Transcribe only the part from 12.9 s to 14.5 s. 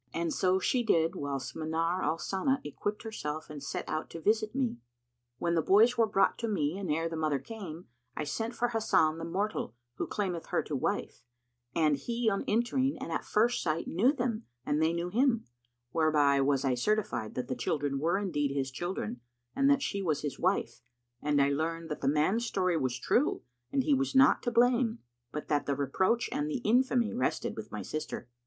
and at first sight knew them